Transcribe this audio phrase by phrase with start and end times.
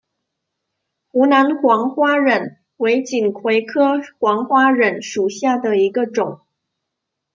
[1.09, 6.39] 湖南黄花稔为锦葵科黄花稔属下的一个种。